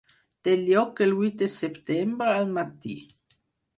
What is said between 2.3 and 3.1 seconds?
al matí.